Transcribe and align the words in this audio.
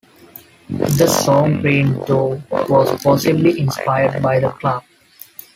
The 0.71 1.05
song 1.05 1.61
Green 1.61 1.93
Door 2.05 2.41
was 2.49 3.03
possibly 3.03 3.59
inspired 3.59 4.19
by 4.23 4.39
the 4.39 4.49
club. 4.49 4.83